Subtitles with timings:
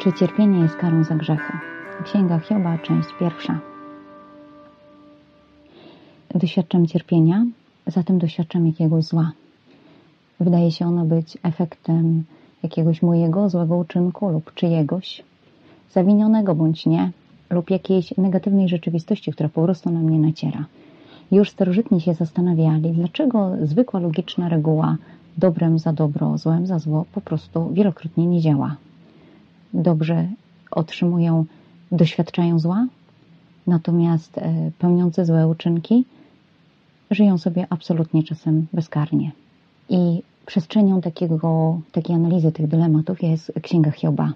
[0.00, 1.52] Czy cierpienie jest karą za grzechy?
[2.04, 3.60] Księga Hioba, część pierwsza.
[6.34, 7.46] Doświadczam cierpienia,
[7.86, 9.32] zatem doświadczam jakiegoś zła.
[10.40, 12.24] Wydaje się ono być efektem
[12.62, 15.22] jakiegoś mojego złego uczynku lub czyjegoś,
[15.92, 17.10] zawinionego bądź nie,
[17.50, 20.64] lub jakiejś negatywnej rzeczywistości, która po prostu na mnie naciera.
[21.32, 24.96] Już starożytni się zastanawiali, dlaczego zwykła logiczna reguła
[25.36, 28.76] dobrem za dobro, złem za zło po prostu wielokrotnie nie działa.
[29.74, 30.28] Dobrze
[30.70, 31.44] otrzymują,
[31.92, 32.86] doświadczają zła,
[33.66, 36.04] natomiast e, pełniące złe uczynki
[37.10, 39.32] żyją sobie absolutnie czasem bezkarnie.
[39.88, 44.32] I przestrzenią takiego, takiej analizy tych dylematów jest Księga Hioba.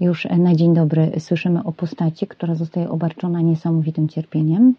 [0.00, 4.74] Już na dzień dobry słyszymy o postaci, która zostaje obarczona niesamowitym cierpieniem,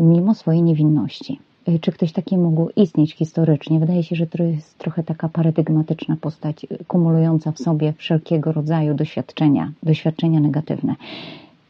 [0.00, 1.38] mimo swojej niewinności.
[1.68, 3.80] Y, czy ktoś taki mógł istnieć historycznie?
[3.80, 8.94] Wydaje się, że to jest trochę taka paradygmatyczna postać, y, kumulująca w sobie wszelkiego rodzaju
[8.94, 10.92] doświadczenia, doświadczenia negatywne.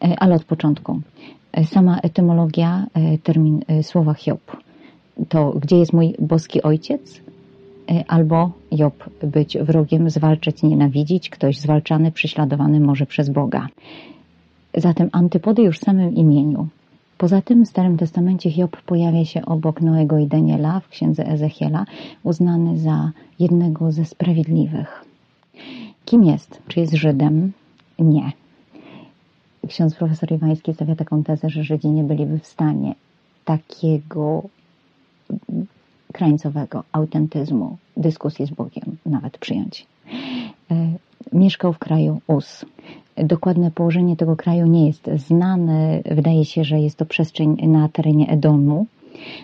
[0.04, 1.00] Y, ale od początku.
[1.64, 2.86] Sama etymologia,
[3.22, 4.56] termin słowa Hiob.
[5.28, 7.20] To gdzie jest mój boski ojciec?
[8.08, 13.66] Albo Job być wrogiem, zwalczać, nienawidzić, ktoś zwalczany, prześladowany może przez Boga.
[14.74, 16.68] Zatem antypody już w samym imieniu.
[17.20, 21.86] Poza tym w Starym Testamencie Hiob pojawia się obok Noego i Daniela w księdze Ezechiela,
[22.22, 25.04] uznany za jednego ze sprawiedliwych.
[26.04, 26.62] Kim jest?
[26.68, 27.52] Czy jest Żydem?
[27.98, 28.32] Nie.
[29.68, 32.94] Ksiądz profesor Iwański stawia taką tezę, że Żydzi nie byliby w stanie
[33.44, 34.42] takiego
[36.12, 39.86] krańcowego autentyzmu, dyskusji z Bogiem nawet przyjąć.
[40.70, 40.92] E,
[41.32, 42.64] mieszkał w kraju Us.
[43.24, 46.00] Dokładne położenie tego kraju nie jest znane.
[46.04, 48.86] Wydaje się, że jest to przestrzeń na terenie Edomu,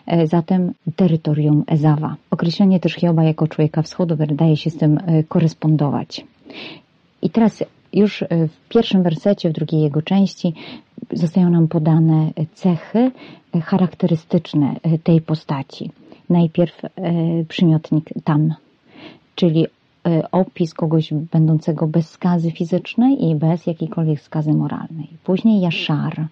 [0.06, 2.16] e, zatem terytorium Ezawa.
[2.30, 6.24] Określenie też Hioba jako człowieka wschodu wydaje się z tym e, korespondować.
[7.22, 10.54] I teraz już w pierwszym wersecie, w drugiej jego części
[11.12, 13.10] zostają nam podane cechy
[13.62, 15.90] charakterystyczne tej postaci.
[16.30, 16.82] Najpierw
[17.48, 18.54] przymiotnik tam,
[19.34, 19.68] czyli E,
[20.32, 25.08] opis kogoś będącego bez skazy fizycznej i bez jakiejkolwiek skazy moralnej.
[25.24, 26.26] Później Jaszar,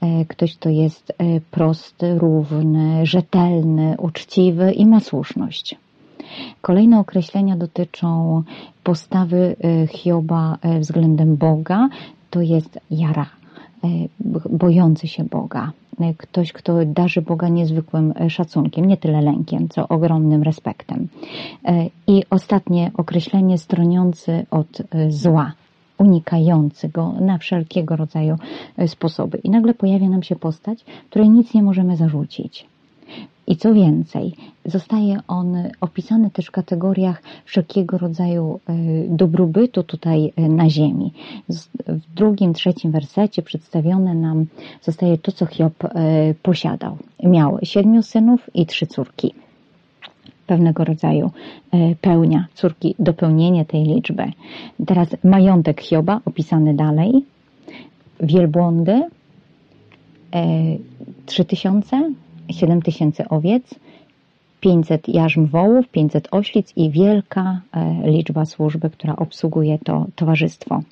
[0.00, 5.76] e, ktoś, kto jest e, prosty, równy, rzetelny, uczciwy i ma słuszność.
[6.60, 8.42] Kolejne określenia dotyczą
[8.82, 9.56] postawy
[9.88, 11.88] Hioba względem Boga.
[12.30, 13.26] To jest Jara,
[14.50, 15.72] bojący się Boga.
[16.16, 21.08] Ktoś, kto darzy Boga niezwykłym szacunkiem, nie tyle lękiem, co ogromnym respektem.
[22.06, 25.52] I ostatnie określenie stroniący od zła,
[25.98, 28.36] unikający go na wszelkiego rodzaju
[28.86, 29.38] sposoby.
[29.38, 32.66] I nagle pojawia nam się postać, której nic nie możemy zarzucić.
[33.46, 38.74] I co więcej, zostaje on opisany też w kategoriach wszelkiego rodzaju e,
[39.08, 41.12] dobrobytu tutaj e, na ziemi.
[41.88, 44.46] W drugim, trzecim wersecie przedstawione nam
[44.82, 45.88] zostaje to, co Hiob e,
[46.42, 46.96] posiadał.
[47.22, 49.34] Miał siedmiu synów i trzy córki.
[50.46, 51.30] Pewnego rodzaju
[52.00, 54.24] pełnia, córki, dopełnienie tej liczby.
[54.86, 57.24] Teraz majątek Hioba opisany dalej.
[58.20, 59.02] Wielbłądy,
[61.26, 62.10] trzy tysiące,
[62.50, 63.74] 7 tysięcy owiec,
[64.60, 70.82] 500 jarzm wołów, 500 oślic i wielka e, liczba służby, która obsługuje to towarzystwo.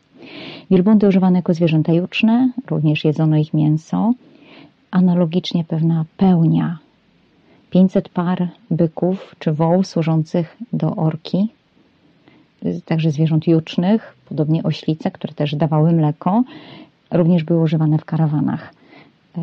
[0.71, 4.13] Wielbłądy używane jako zwierzęta juczne, również jedzono ich mięso.
[4.91, 6.79] Analogicznie pewna pełnia
[7.71, 11.49] 500 par byków czy wołów służących do orki,
[12.85, 16.43] także zwierząt jucznych, podobnie oślice, które też dawały mleko,
[17.11, 18.75] również były używane w karawanach.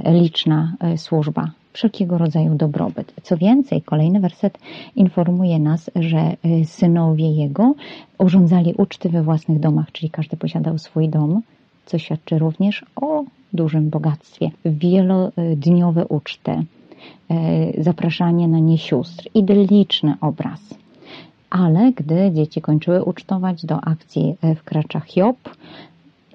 [0.04, 3.14] E, liczna e, służba wszelkiego rodzaju dobrobyt.
[3.24, 4.58] Co więcej, kolejny werset
[4.96, 7.74] informuje nas, że y, synowie jego
[8.18, 11.42] urządzali uczty we własnych domach, czyli każdy posiadał swój dom,
[11.86, 14.52] co świadczy również o dużym bogactwie.
[14.66, 20.62] Wielodniowe uczty, y, zapraszanie na nie sióstr, idylliczny obraz.
[21.50, 25.38] Ale gdy dzieci kończyły ucztować, do akcji wkracza Hiob,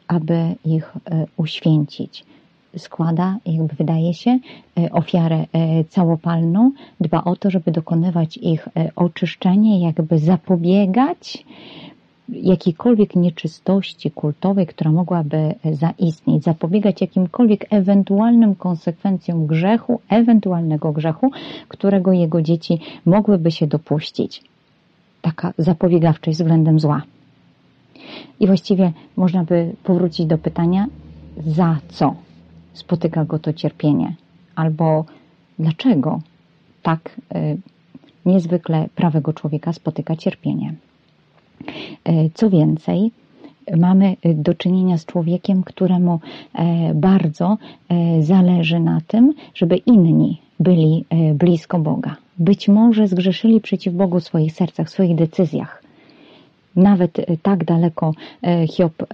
[0.09, 0.93] aby ich
[1.37, 2.25] uświęcić
[2.77, 4.39] składa, jakby wydaje się,
[4.79, 11.45] e, ofiarę e, całopalną, dba o to, żeby dokonywać ich e, oczyszczenia, jakby zapobiegać
[12.29, 21.31] jakiejkolwiek nieczystości kultowej, która mogłaby zaistnieć, zapobiegać jakimkolwiek ewentualnym konsekwencjom grzechu, ewentualnego grzechu,
[21.69, 24.43] którego jego dzieci mogłyby się dopuścić.
[25.23, 27.03] Taka zapobiegawczość względem zła.
[28.41, 30.87] I właściwie można by powrócić do pytania,
[31.47, 32.15] za co
[32.73, 34.15] spotyka go to cierpienie,
[34.55, 35.05] albo
[35.59, 36.21] dlaczego
[36.83, 37.59] tak y,
[38.27, 40.75] niezwykle prawego człowieka spotyka cierpienie.
[42.35, 43.11] Co więcej,
[43.77, 46.21] mamy do czynienia z człowiekiem, któremu
[46.95, 47.59] bardzo
[48.21, 51.05] zależy na tym, żeby inni byli
[51.35, 52.17] blisko Boga.
[52.39, 55.82] Być może zgrzeszyli przeciw Bogu w swoich sercach, w swoich decyzjach.
[56.77, 58.13] Nawet tak daleko
[58.69, 59.07] Hiob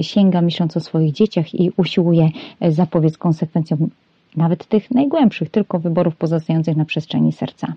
[0.00, 2.28] sięga, myśląc o swoich dzieciach i usiłuje
[2.60, 3.90] zapobiec konsekwencjom
[4.36, 7.74] nawet tych najgłębszych, tylko wyborów pozostających na przestrzeni serca.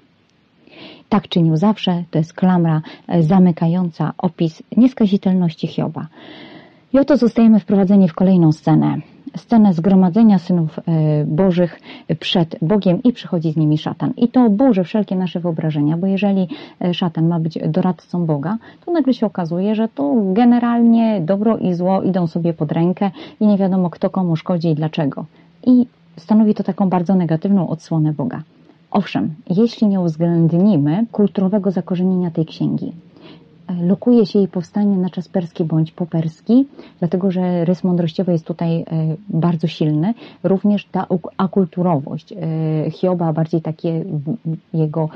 [1.09, 6.07] Tak czynił zawsze, to jest klamra e, zamykająca opis nieskazitelności Hioba.
[6.93, 8.97] I oto zostajemy wprowadzeni w kolejną scenę.
[9.37, 10.83] Scenę zgromadzenia synów e,
[11.25, 11.79] bożych
[12.19, 14.13] przed Bogiem i przychodzi z nimi szatan.
[14.17, 16.47] I to burzy wszelkie nasze wyobrażenia, bo jeżeli
[16.81, 21.73] e, szatan ma być doradcą Boga, to nagle się okazuje, że to generalnie dobro i
[21.73, 25.25] zło idą sobie pod rękę i nie wiadomo kto komu szkodzi i dlaczego.
[25.65, 25.85] I
[26.17, 28.41] stanowi to taką bardzo negatywną odsłonę Boga.
[28.91, 32.91] Owszem, jeśli nie uwzględnimy kulturowego zakorzenienia tej księgi,
[33.81, 36.65] lokuje się jej powstanie na czas perski bądź poperski,
[36.99, 38.85] dlatego że rys mądrościowy jest tutaj e,
[39.29, 40.13] bardzo silny.
[40.43, 41.07] Również ta
[41.37, 44.05] akulturowość e, Hioba, bardziej takie
[44.73, 45.09] jego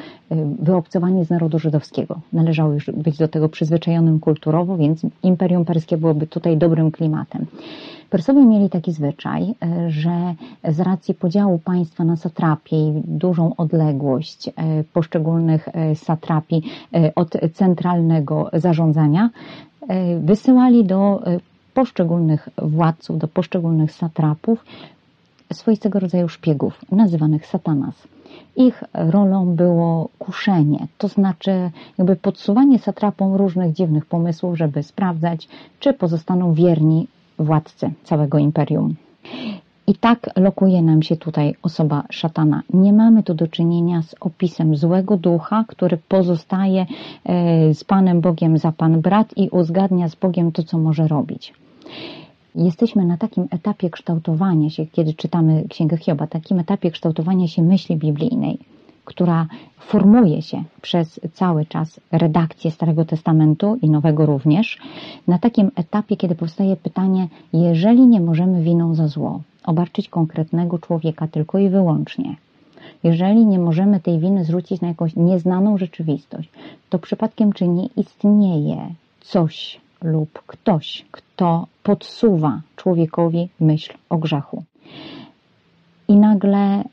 [0.60, 2.20] wyobcowanie z narodu żydowskiego.
[2.34, 7.46] Należało już być do tego przyzwyczajonym kulturowo, więc Imperium Perskie byłoby tutaj dobrym klimatem.
[8.14, 10.36] Persowie mieli taki zwyczaj, e, że
[10.70, 14.52] z racji podziału państwa na satrapie dużą odległość e,
[14.84, 16.64] poszczególnych e, satrapii
[17.16, 19.30] od centralnego zarządzania,
[20.20, 21.24] wysyłali do
[21.74, 24.66] poszczególnych władców, do poszczególnych satrapów
[25.54, 28.08] swoistego rodzaju szpiegów, nazywanych satanas.
[28.56, 35.48] Ich rolą było kuszenie, to znaczy jakby podsuwanie satrapom różnych dziwnych pomysłów, żeby sprawdzać,
[35.80, 37.08] czy pozostaną wierni
[37.40, 38.96] władcy całego imperium.
[39.88, 42.64] I tak lokuje nam się tutaj osoba szatana.
[42.74, 46.86] Nie mamy tu do czynienia z opisem złego ducha, który pozostaje
[47.26, 51.54] e, z Panem Bogiem za Pan brat i uzgadnia z Bogiem to, co może robić.
[52.56, 57.98] Jesteśmy na takim etapie kształtowania się, kiedy czytamy Księgę Hioba, takim etapie kształtowania się myśli
[57.98, 58.60] biblijnej
[59.06, 59.48] która
[59.80, 64.78] formuje się przez cały czas redakcję Starego Testamentu i Nowego również,
[65.28, 71.28] na takim etapie, kiedy powstaje pytanie, jeżeli nie możemy winą za zło obarczyć konkretnego człowieka
[71.28, 72.36] tylko i wyłącznie,
[73.04, 76.50] jeżeli nie możemy tej winy zrzucić na jakąś nieznaną rzeczywistość,
[76.90, 84.64] to przypadkiem czy nie istnieje coś lub ktoś, kto podsuwa człowiekowi myśl o grzechu.
[86.08, 86.84] I nagle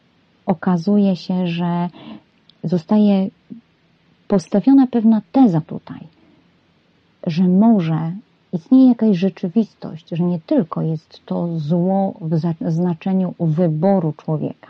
[0.50, 1.88] okazuje się, że
[2.64, 3.28] zostaje
[4.28, 6.00] postawiona pewna teza tutaj,
[7.26, 8.12] że może
[8.52, 12.40] istnieje jakaś rzeczywistość, że nie tylko jest to zło w
[12.72, 14.68] znaczeniu wyboru człowieka,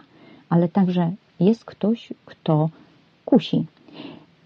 [0.49, 2.69] ale także jest ktoś, kto
[3.25, 3.67] kusi.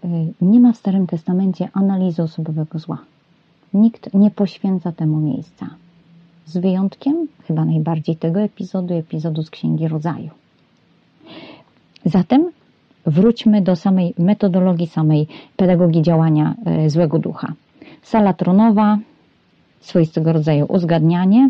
[0.05, 2.97] Y, nie ma w Starym Testamencie analizy osobowego zła.
[3.73, 5.69] Nikt nie poświęca temu miejsca.
[6.45, 10.29] Z wyjątkiem chyba najbardziej tego epizodu, epizodu z Księgi Rodzaju.
[12.05, 12.51] Zatem
[13.05, 17.53] wróćmy do samej metodologii, samej pedagogii działania e, złego ducha.
[18.01, 18.97] Sala tronowa,
[19.79, 21.49] swoistego rodzaju uzgadnianie,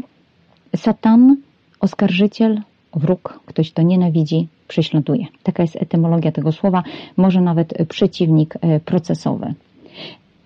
[0.76, 1.36] satan,
[1.80, 2.62] oskarżyciel,
[2.96, 5.26] wróg, ktoś, kto nienawidzi, prześladuje.
[5.44, 6.84] Taka jest etymologia tego słowa,
[7.18, 9.54] może nawet przeciwnik e, procesowy.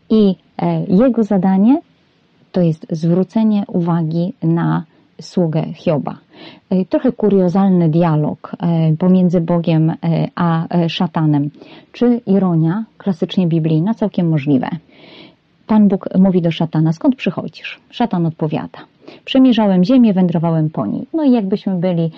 [0.09, 1.81] I e, jego zadanie
[2.51, 4.83] to jest zwrócenie uwagi na
[5.21, 6.17] sługę Hioba.
[6.69, 9.95] E, trochę kuriozalny dialog e, pomiędzy Bogiem e,
[10.35, 11.49] a szatanem.
[11.91, 13.93] Czy ironia klasycznie biblijna?
[13.93, 14.69] Całkiem możliwe.
[15.67, 17.79] Pan Bóg mówi do szatana, skąd przychodzisz?
[17.89, 18.79] Szatan odpowiada.
[19.25, 21.07] Przemierzałem ziemię, wędrowałem po niej.
[21.13, 22.11] No i jakbyśmy byli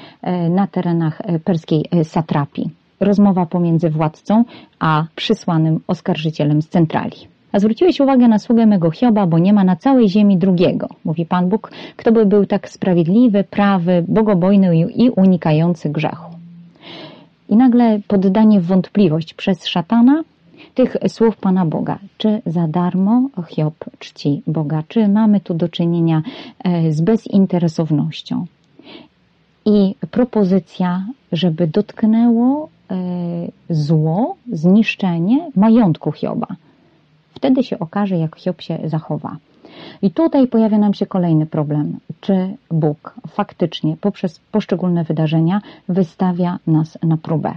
[0.50, 2.70] na terenach perskiej satrapii.
[3.00, 4.44] Rozmowa pomiędzy władcą
[4.80, 7.31] a przysłanym oskarżycielem z centrali.
[7.52, 11.26] A zwróciłeś uwagę na sługę mego Hioba, bo nie ma na całej ziemi drugiego, mówi
[11.26, 16.32] Pan Bóg, kto by był tak sprawiedliwy, prawy, bogobojny i unikający grzechu.
[17.50, 20.24] I nagle poddanie w wątpliwość przez szatana
[20.74, 22.00] tych słów Pana Boga.
[22.18, 24.84] Czy za darmo Hiob czci Boga?
[24.88, 26.22] Czy mamy tu do czynienia
[26.64, 28.46] e, z bezinteresownością?
[29.66, 32.96] I propozycja, żeby dotknęło e,
[33.70, 36.48] zło, zniszczenie majątku Hioba.
[37.42, 39.38] Wtedy się okaże, jak Hiob się zachowa.
[40.02, 42.00] I tutaj pojawia nam się kolejny problem.
[42.20, 47.54] Czy Bóg faktycznie poprzez poszczególne wydarzenia wystawia nas na próbę?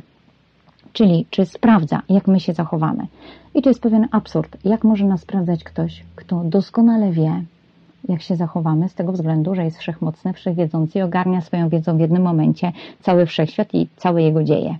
[0.92, 3.06] Czyli czy sprawdza, jak my się zachowamy?
[3.54, 4.56] I to jest pewien absurd.
[4.64, 7.42] Jak może nas sprawdzać ktoś, kto doskonale wie,
[8.08, 12.00] jak się zachowamy, z tego względu, że jest wszechmocny, wszechwiedzący i ogarnia swoją wiedzą w
[12.00, 12.72] jednym momencie
[13.02, 14.76] cały wszechświat i całe jego dzieje.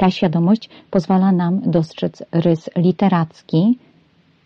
[0.00, 3.78] Ta świadomość pozwala nam dostrzec rys literacki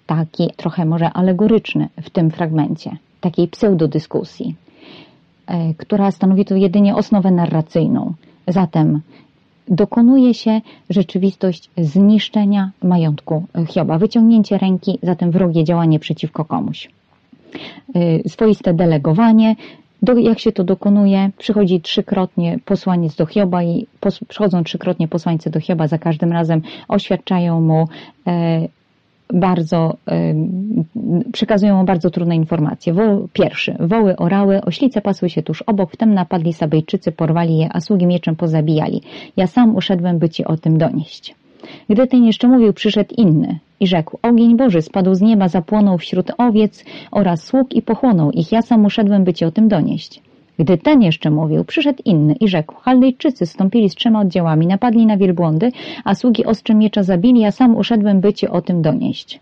[0.06, 4.54] taki trochę może alegoryczny w tym fragmencie, takiej pseudodyskusji,
[5.46, 8.14] e, która stanowi tu jedynie osnowę narracyjną.
[8.49, 9.00] Zatem
[9.68, 16.90] dokonuje się rzeczywistość zniszczenia majątku Hioba, wyciągnięcie ręki, zatem wrogie działanie przeciwko komuś.
[17.94, 19.56] E, swoiste delegowanie,
[20.02, 21.30] do, jak się to dokonuje?
[21.38, 26.62] Przychodzi trzykrotnie posłaniec do Hioba i pos, przychodzą trzykrotnie posłańcy do Hioba, za każdym razem
[26.88, 27.88] oświadczają mu
[28.26, 28.68] e,
[29.32, 30.34] bardzo, e,
[31.32, 32.92] przekazują mu bardzo trudne informacje.
[32.92, 37.80] Wo, pierwszy, woły orały, oślice pasły się tuż obok, wtem napadli Sabejczycy, porwali je, a
[37.80, 39.02] sługi mieczem pozabijali.
[39.36, 41.34] Ja sam uszedłem, by ci o tym donieść.
[41.90, 46.30] Gdy ten jeszcze mówił, przyszedł inny i rzekł, ogień Boży spadł z nieba, zapłonął wśród
[46.38, 48.52] owiec oraz sług i pochłonął ich.
[48.52, 50.23] Ja sam uszedłem, by ci o tym donieść.
[50.59, 55.16] Gdy ten jeszcze mówił, przyszedł inny i rzekł, Chaldejczycy stąpili z trzema oddziałami, napadli na
[55.16, 55.73] wielbłądy,
[56.04, 59.40] a sługi ostrzem miecza zabili, ja sam uszedłem, by ci o tym donieść.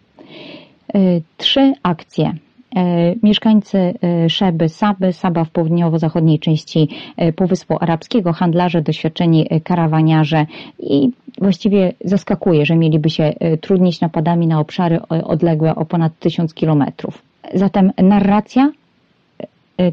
[0.95, 2.33] Yy, trzy akcje.
[2.77, 6.89] E, mieszkańcy e, Szeby, Saby, Saba w południowo-zachodniej części
[7.37, 10.47] Półwyspu Arabskiego, handlarze, doświadczeni karawaniarze
[10.79, 17.23] i właściwie zaskakuje, że mieliby się trudnić napadami na obszary odległe o ponad tysiąc kilometrów.
[17.55, 18.71] Zatem narracja,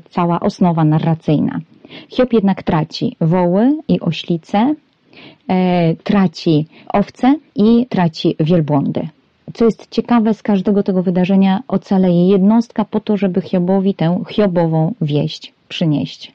[0.10, 1.60] cała osnowa narracyjna.
[2.10, 4.76] Hiob jednak traci woły i oślice,
[6.04, 9.10] traci owce i traci wielbłądy
[9.54, 14.94] co jest ciekawe, z każdego tego wydarzenia ocaleje jednostka po to, żeby Hiobowi tę Hiobową
[15.02, 16.34] wieść przynieść.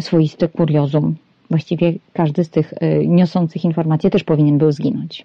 [0.00, 1.16] Swoisty kuriozum.
[1.50, 5.24] Właściwie każdy z tych y, niosących informacje też powinien był zginąć.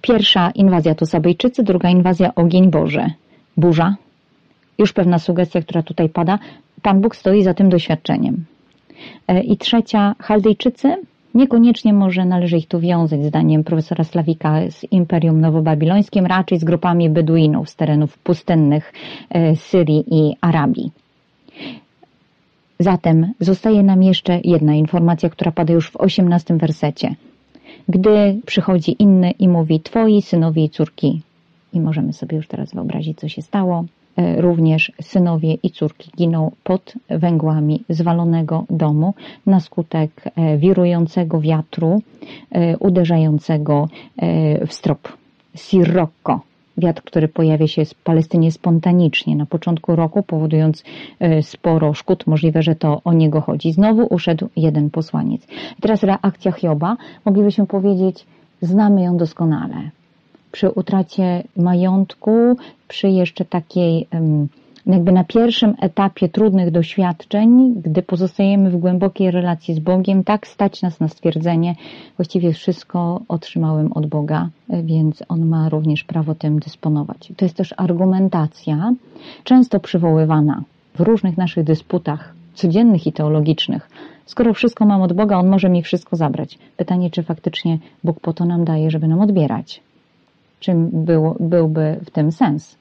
[0.00, 3.10] Pierwsza inwazja to Sabejczycy, druga inwazja ogień Boże.
[3.56, 3.96] Burza.
[4.78, 6.38] Już pewna sugestia, która tutaj pada.
[6.82, 8.44] Pan Bóg stoi za tym doświadczeniem.
[9.28, 10.96] E, I trzecia Chaldejczycy,
[11.34, 17.10] Niekoniecznie może należy ich tu wiązać, zdaniem profesora Slawika, z Imperium Nowobabilońskim, raczej z grupami
[17.10, 18.92] Beduinów z terenów pustynnych
[19.30, 20.90] e, Syrii i Arabii.
[22.82, 27.14] Zatem zostaje nam jeszcze jedna informacja, która pada już w osiemnastym wersecie.
[27.88, 31.22] Gdy przychodzi inny i mówi Twoi synowie i córki,
[31.72, 33.84] i możemy sobie już teraz wyobrazić, co się stało,
[34.16, 39.14] E, również synowie i córki giną pod węgłami zwalonego domu
[39.46, 42.02] na skutek e, wirującego wiatru
[42.50, 43.88] e, uderzającego
[44.66, 45.08] w strop.
[45.54, 46.40] Sirocco,
[46.76, 50.84] wiatr, który pojawia się w Palestynie spontanicznie na początku roku, powodując
[51.42, 52.26] sporo szkód.
[52.26, 53.72] Możliwe, że to o niego chodzi.
[53.72, 55.46] Znowu uszedł jeden posłaniec.
[55.80, 56.96] teraz reakcja Hioba.
[57.24, 58.26] Moglibyśmy powiedzieć,
[58.60, 59.90] znamy ją doskonale
[60.52, 62.56] przy utracie majątku,
[62.88, 64.08] przy jeszcze takiej
[64.86, 70.82] jakby na pierwszym etapie trudnych doświadczeń, gdy pozostajemy w głębokiej relacji z Bogiem, tak stać
[70.82, 71.74] nas na stwierdzenie,
[72.16, 77.32] właściwie wszystko otrzymałem od Boga, więc On ma również prawo tym dysponować.
[77.36, 78.92] To jest też argumentacja,
[79.44, 80.62] często przywoływana
[80.94, 83.90] w różnych naszych dysputach codziennych i teologicznych.
[84.26, 86.58] Skoro wszystko mam od Boga, On może mi wszystko zabrać.
[86.76, 89.82] Pytanie, czy faktycznie Bóg po to nam daje, żeby nam odbierać
[90.62, 92.76] czym był, byłby w tym sens.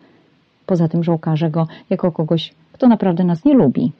[0.72, 3.92] Poza tym, że ukaże go jako kogoś, kto naprawdę nas nie lubi.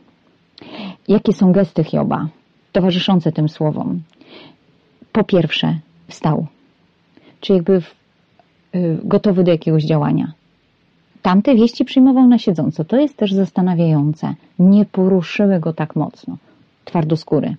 [1.08, 2.28] Jakie są gesty Hioba
[2.72, 4.02] towarzyszące tym słowom?
[5.12, 6.46] Po pierwsze, wstał,
[7.42, 7.96] czy jakby w,
[8.76, 10.32] y, gotowy do jakiegoś działania.
[11.22, 12.84] Tamte wieści przyjmował na siedząco.
[12.84, 14.34] To jest też zastanawiające.
[14.60, 16.38] Nie poruszyły go tak mocno.
[16.86, 17.56] Twardoskóry.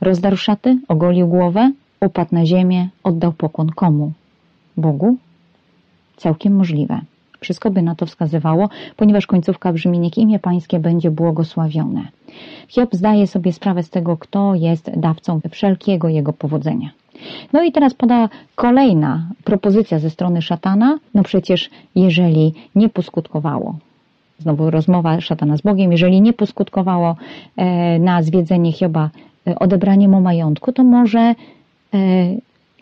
[0.00, 4.12] Rozdarł szaty, ogolił głowę, upadł na ziemię, oddał pokłon komu?
[4.76, 5.16] Bogu
[6.16, 7.00] Całkiem możliwe.
[7.40, 12.02] Wszystko by na to wskazywało, ponieważ końcówka brzmi, niech imię Pańskie będzie błogosławione.
[12.68, 16.90] Hiob zdaje sobie sprawę z tego, kto jest dawcą wszelkiego jego powodzenia.
[17.52, 20.98] No i teraz pada kolejna propozycja ze strony szatana.
[21.14, 23.78] No przecież, jeżeli nie poskutkowało,
[24.38, 27.16] znowu rozmowa szatana z Bogiem, jeżeli nie poskutkowało
[27.56, 29.10] e, na zwiedzenie Hioba
[29.46, 31.34] e, odebranie mu majątku, to może e,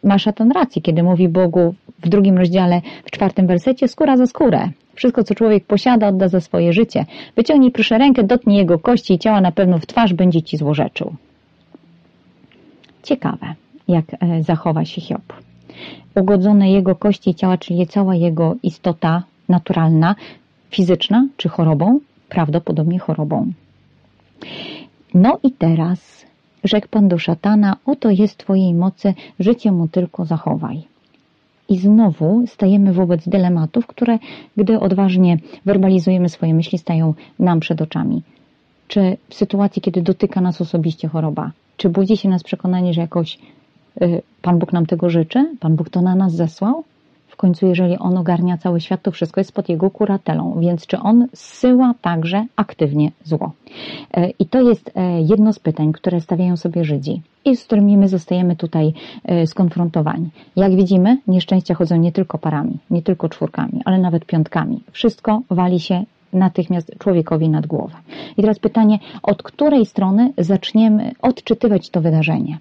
[0.05, 4.69] ma szatan rację, kiedy mówi Bogu w drugim rozdziale, w czwartym wersecie, skóra za skórę.
[4.95, 7.07] Wszystko, co człowiek posiada, odda za swoje życie.
[7.37, 11.15] Wyciągnij proszę rękę, dotknij jego kości i ciała na pewno w twarz będzie ci złorzeczył.
[13.03, 13.55] Ciekawe,
[13.89, 15.33] jak e, zachowa się Hiob.
[16.15, 20.15] Ugodzone jego kości i ciała, czyli cała jego istota naturalna,
[20.71, 22.01] fizyczna czy chorobą?
[22.29, 23.53] Prawdopodobnie chorobą.
[25.15, 26.18] No i teraz
[26.65, 30.83] rzekł Pan do szatana, oto jest Twojej mocy, życie mu tylko zachowaj.
[31.69, 34.19] I znowu stajemy wobec dylematów, które,
[34.57, 38.23] gdy odważnie werbalizujemy swoje myśli, stają nam przed oczami.
[38.89, 43.39] Czy w sytuacji, kiedy dotyka nas osobiście choroba, czy budzi się nas przekonanie, że jakoś
[44.03, 45.57] y, Pan Bóg nam tego życzy?
[45.61, 46.85] Pan Bóg to na nas zesłał?
[47.39, 51.27] Końcu, jeżeli on ogarnia cały świat, to wszystko jest pod jego kuratelą, więc czy on
[51.33, 53.53] zsyła także aktywnie zło?
[54.15, 57.99] E, I to jest e, jedno z pytań, które stawiają sobie Żydzi i z którymi
[57.99, 58.93] my zostajemy tutaj
[59.25, 60.31] e, skonfrontowani.
[60.57, 64.81] Jak widzimy, nieszczęścia chodzą nie tylko parami, nie tylko czwórkami, ale nawet piątkami.
[64.93, 67.95] Wszystko wali się natychmiast człowiekowi nad głowę.
[68.37, 72.59] I teraz pytanie, od której strony zaczniemy odczytywać to wydarzenie?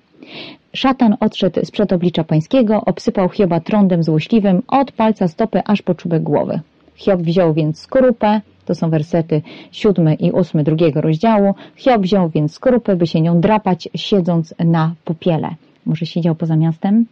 [0.73, 6.23] Szatan odszedł sprzed oblicza pańskiego, obsypał Hioba trądem złośliwym od palca stopy aż po czubek
[6.23, 6.59] głowy.
[6.95, 11.55] Hiob wziął więc skorupę, to są wersety siódmy i ósmy drugiego rozdziału.
[11.75, 15.49] Hiob wziął więc skorupę, by się nią drapać, siedząc na popiele.
[15.85, 17.05] Może siedział poza miastem?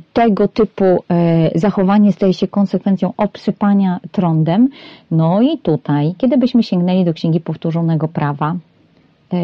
[0.00, 4.68] E, tego typu e, zachowanie staje się konsekwencją obsypania trądem.
[5.10, 8.56] No i tutaj, kiedy byśmy sięgnęli do Księgi Powtórzonego Prawa,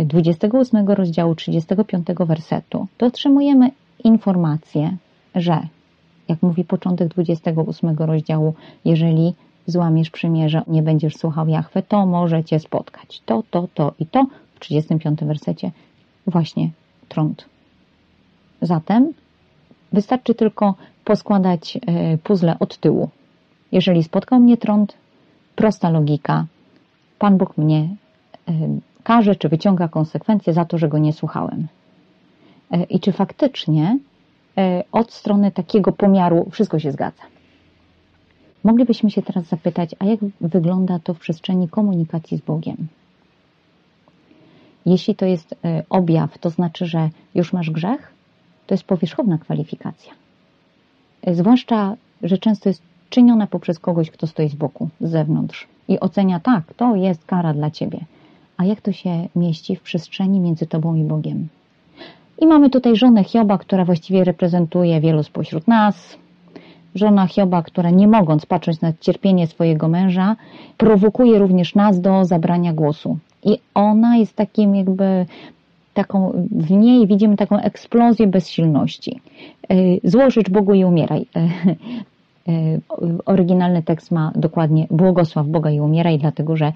[0.04, 3.70] 28 rozdziału 35 wersetu, to otrzymujemy
[4.04, 4.96] informację,
[5.34, 5.60] że,
[6.28, 9.34] jak mówi początek 28 rozdziału, jeżeli
[9.66, 13.22] złamiesz przymierze, nie będziesz słuchał Jachwę, to może cię spotkać.
[13.26, 15.70] To, to, to i to w 35 wersecie
[16.26, 16.70] właśnie
[17.08, 17.44] trąd.
[18.62, 19.12] Zatem
[19.92, 20.74] wystarczy tylko
[21.04, 23.08] poskładać e, puzzle od tyłu.
[23.72, 24.94] Jeżeli spotkał mnie trąd,
[25.56, 26.46] prosta logika,
[27.18, 27.88] Pan Bóg mnie
[28.48, 28.52] e,
[29.02, 31.66] karze, czy wyciąga konsekwencje za to, że go nie słuchałem.
[32.70, 33.98] E, I czy faktycznie
[34.92, 37.22] od strony takiego pomiaru wszystko się zgadza?
[38.64, 42.76] Moglibyśmy się teraz zapytać, a jak wygląda to w przestrzeni komunikacji z Bogiem?
[44.86, 45.54] Jeśli to jest
[45.90, 48.15] objaw, to znaczy, że już masz grzech,
[48.66, 50.12] to jest powierzchowna kwalifikacja.
[51.26, 56.40] Zwłaszcza, że często jest czyniona poprzez kogoś, kto stoi z boku, z zewnątrz i ocenia,
[56.40, 58.00] tak, to jest kara dla ciebie.
[58.56, 61.48] A jak to się mieści w przestrzeni między Tobą i Bogiem?
[62.38, 66.16] I mamy tutaj żonę Hioba, która właściwie reprezentuje wielu spośród nas.
[66.94, 70.36] Żona Hioba, która nie mogąc patrzeć na cierpienie swojego męża,
[70.76, 73.18] prowokuje również nas do zabrania głosu.
[73.44, 75.26] I ona jest takim jakby
[75.96, 79.20] taką, w niej widzimy taką eksplozję bezsilności.
[79.72, 81.26] Y, złożyć Bogu i umieraj.
[82.48, 82.80] E,
[83.24, 86.72] oryginalny tekst ma dokładnie błogosław Boga i umieraj, dlatego że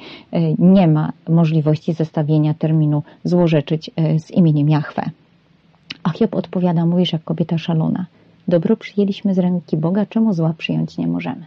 [0.59, 5.03] nie ma możliwości zestawienia terminu złorzeczyć z imieniem Jahwe.
[6.03, 8.07] A Hiob odpowiada, mówisz jak kobieta szalona.
[8.49, 11.45] Dobro przyjęliśmy z ręki Boga, czemu zła przyjąć nie możemy?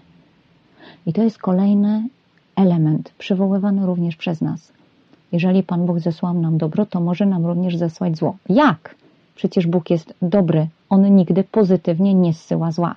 [1.05, 2.07] I to jest kolejny
[2.55, 4.73] element przywoływany również przez nas.
[5.34, 8.38] Jeżeli Pan Bóg zesłał nam dobro, to może nam również zesłać zło.
[8.50, 8.96] Jak?
[9.36, 10.67] Przecież Bóg jest dobry.
[10.89, 12.96] On nigdy pozytywnie nie zsyła zła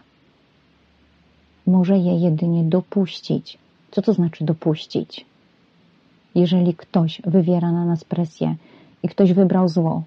[1.66, 3.58] może je jedynie dopuścić.
[3.90, 5.26] Co to znaczy dopuścić?
[6.34, 8.54] Jeżeli ktoś wywiera na nas presję
[9.02, 10.02] i ktoś wybrał zło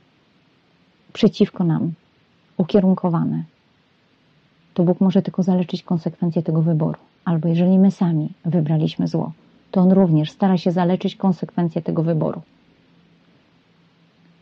[1.14, 1.92] przeciwko nam,
[2.58, 3.44] ukierunkowane,
[4.74, 7.00] to Bóg może tylko zaleczyć konsekwencje tego wyboru.
[7.26, 9.32] Albo jeżeli my sami wybraliśmy zło,
[9.72, 12.42] to On również stara się zaleczyć konsekwencje tego wyboru.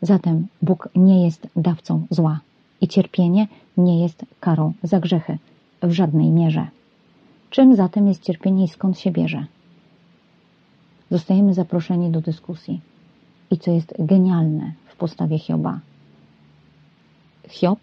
[0.01, 2.39] Zatem Bóg nie jest dawcą zła
[2.81, 5.37] i cierpienie nie jest karą za grzechy
[5.83, 6.67] w żadnej mierze.
[7.49, 9.45] Czym zatem jest cierpienie i skąd się bierze?
[11.11, 12.81] Zostajemy zaproszeni do dyskusji.
[13.51, 15.79] I co jest genialne w postawie Hioba.
[17.49, 17.79] Hiob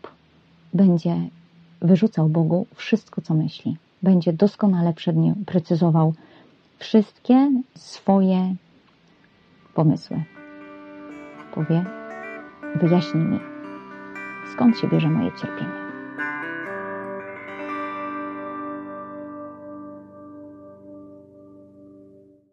[0.74, 1.16] będzie
[1.83, 3.76] wyrzucał Bogu wszystko, co myśli.
[4.02, 6.14] Będzie doskonale przed nim precyzował
[6.78, 8.54] wszystkie swoje
[9.74, 10.22] pomysły.
[11.54, 11.84] Powie,
[12.74, 13.40] wyjaśnij mi,
[14.52, 15.84] skąd się bierze moje cierpienie.